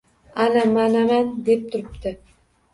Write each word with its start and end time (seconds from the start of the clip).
Ana, 0.45 0.63
manaman, 0.77 1.31
deb 1.51 1.71
turibdi. 1.71 2.19